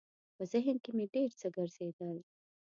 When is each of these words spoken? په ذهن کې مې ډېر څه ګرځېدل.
په 0.35 0.43
ذهن 0.51 0.75
کې 0.83 0.91
مې 0.97 1.05
ډېر 1.13 1.29
څه 1.39 1.47
ګرځېدل. 1.55 2.17